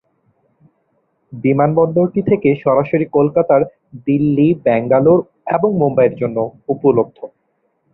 বিমানবন্দরটি 1.33 2.21
থেকে 2.29 2.49
সরাসরি 2.63 3.05
কলকাতার, 3.17 3.61
দিল্লি, 4.07 4.47
বেঙ্গালুরু 4.65 5.23
এবং 5.55 5.69
মুম্বাইয়ের 5.81 6.15
জন্য 6.21 6.37
উপলব্ধ। 6.67 7.17